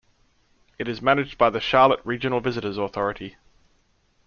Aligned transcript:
It 0.79 0.87
is 0.87 0.99
managed 0.99 1.37
by 1.37 1.51
the 1.51 1.59
Charlotte 1.59 1.99
Regional 2.03 2.39
Visitors 2.39 2.75
Authority. 2.79 3.35